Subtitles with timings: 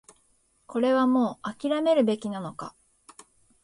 [0.65, 2.75] これはもう諦めるべきなのか